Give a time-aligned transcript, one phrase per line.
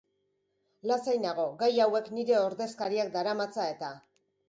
[0.91, 3.97] Lasai nago, gai hauek nire ordezkariak daramatza eta.